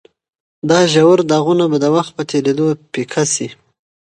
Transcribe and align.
دا 0.69 0.79
ژور 0.93 1.19
داغونه 1.29 1.65
به 1.71 1.77
د 1.83 1.85
وخت 1.95 2.11
په 2.17 2.23
تېرېدو 2.31 2.65
پیکه 2.93 3.23
شي. 3.33 3.47